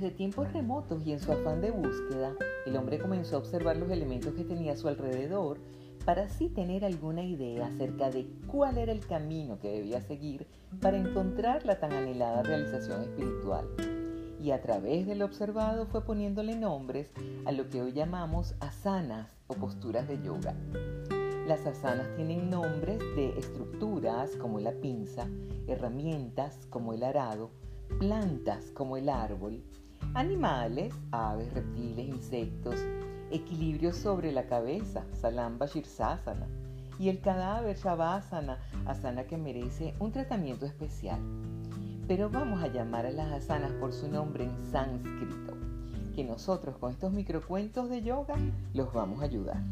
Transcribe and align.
tiempos 0.00 0.52
remotos 0.52 1.06
y 1.06 1.12
en 1.12 1.20
su 1.20 1.32
afán 1.32 1.60
de 1.60 1.70
búsqueda, 1.70 2.34
el 2.66 2.76
hombre 2.76 2.98
comenzó 2.98 3.36
a 3.36 3.38
observar 3.40 3.76
los 3.76 3.90
elementos 3.90 4.32
que 4.34 4.44
tenía 4.44 4.72
a 4.72 4.76
su 4.76 4.88
alrededor 4.88 5.58
para 6.04 6.22
así 6.22 6.48
tener 6.48 6.84
alguna 6.84 7.22
idea 7.22 7.66
acerca 7.66 8.10
de 8.10 8.26
cuál 8.46 8.78
era 8.78 8.92
el 8.92 9.06
camino 9.06 9.58
que 9.60 9.70
debía 9.70 10.00
seguir 10.00 10.46
para 10.80 10.96
encontrar 10.96 11.64
la 11.66 11.78
tan 11.78 11.92
anhelada 11.92 12.42
realización 12.42 13.02
espiritual. 13.02 13.68
Y 14.42 14.50
a 14.50 14.60
través 14.60 15.06
del 15.06 15.22
observado 15.22 15.86
fue 15.86 16.04
poniéndole 16.04 16.56
nombres 16.56 17.12
a 17.44 17.52
lo 17.52 17.68
que 17.68 17.82
hoy 17.82 17.92
llamamos 17.92 18.54
asanas 18.60 19.36
o 19.46 19.54
posturas 19.54 20.08
de 20.08 20.20
yoga. 20.22 20.54
Las 21.46 21.66
asanas 21.66 22.08
tienen 22.16 22.50
nombres 22.50 22.98
de 23.14 23.38
estructuras 23.38 24.30
como 24.36 24.58
la 24.58 24.72
pinza, 24.72 25.28
herramientas 25.68 26.66
como 26.70 26.92
el 26.92 27.04
arado, 27.04 27.50
plantas 27.98 28.70
como 28.72 28.96
el 28.96 29.08
árbol, 29.08 29.62
animales, 30.14 30.94
aves, 31.10 31.52
reptiles, 31.52 32.08
insectos, 32.08 32.76
equilibrio 33.30 33.92
sobre 33.92 34.32
la 34.32 34.46
cabeza, 34.46 35.04
Salamba 35.12 35.66
Shirsasana, 35.66 36.46
y 36.98 37.08
el 37.08 37.20
cadáver 37.20 37.76
Shavasana, 37.76 38.58
asana 38.86 39.24
que 39.24 39.36
merece 39.36 39.94
un 39.98 40.12
tratamiento 40.12 40.66
especial. 40.66 41.20
Pero 42.06 42.28
vamos 42.28 42.62
a 42.62 42.68
llamar 42.68 43.06
a 43.06 43.10
las 43.10 43.32
asanas 43.32 43.72
por 43.72 43.92
su 43.92 44.08
nombre 44.08 44.44
en 44.44 44.62
sánscrito, 44.70 45.56
que 46.14 46.24
nosotros 46.24 46.76
con 46.76 46.92
estos 46.92 47.12
microcuentos 47.12 47.88
de 47.88 48.02
yoga 48.02 48.36
los 48.74 48.92
vamos 48.92 49.22
a 49.22 49.24
ayudar. 49.24 49.62